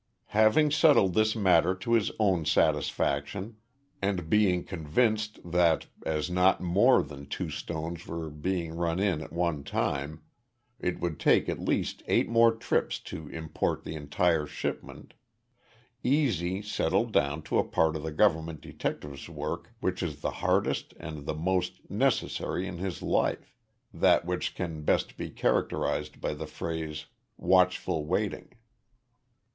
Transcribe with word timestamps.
Having 0.33 0.71
settled 0.71 1.13
this 1.13 1.35
matter 1.35 1.75
to 1.75 1.93
his 1.93 2.09
own 2.17 2.43
satisfaction 2.43 3.57
and 4.01 4.31
being 4.31 4.63
convinced 4.63 5.37
that, 5.45 5.85
as 6.07 6.27
not 6.27 6.59
more 6.59 7.03
than 7.03 7.27
two 7.27 7.51
stones 7.51 8.07
were 8.07 8.31
being 8.31 8.73
run 8.75 8.97
in 8.99 9.21
at 9.21 9.31
one 9.31 9.63
time, 9.63 10.23
it 10.79 10.99
would 10.99 11.19
take 11.19 11.47
at 11.47 11.59
least 11.59 12.01
eight 12.07 12.27
more 12.27 12.51
trips 12.51 12.97
to 13.01 13.27
import 13.27 13.83
the 13.83 13.93
entire 13.93 14.47
shipment, 14.47 15.13
"E. 16.01 16.27
Z." 16.31 16.63
settled 16.63 17.13
down 17.13 17.43
to 17.43 17.59
a 17.59 17.63
part 17.63 17.95
of 17.95 18.01
the 18.01 18.11
government 18.11 18.59
detective's 18.59 19.29
work 19.29 19.69
which 19.81 20.01
is 20.01 20.21
the 20.21 20.31
hardest 20.41 20.95
and 20.99 21.27
the 21.27 21.35
most 21.35 21.91
necessary 21.91 22.65
in 22.65 22.79
his 22.79 23.03
life 23.03 23.53
that 23.93 24.25
which 24.25 24.55
can 24.55 24.81
best 24.81 25.15
be 25.15 25.29
characterized 25.29 26.19
by 26.19 26.33
the 26.33 26.47
phrase 26.47 27.05
"watchful 27.37 28.03
waiting." 28.07 28.49